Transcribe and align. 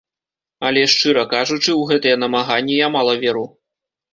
Але, 0.69 0.85
шчыра 0.93 1.25
кажучы, 1.35 1.75
у 1.81 1.85
гэтыя 1.91 2.15
намаганні 2.25 2.73
я 2.85 2.91
мала 2.97 3.13
веру. 3.27 3.45